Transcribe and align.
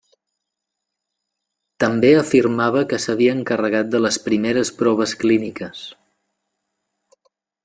També 1.83 2.11
afirmava 2.21 2.83
que 2.93 3.01
s'havia 3.05 3.35
encarregat 3.41 3.93
de 3.97 4.03
les 4.07 4.21
primeres 4.27 4.75
proves 4.81 5.15
clíniques. 5.25 5.89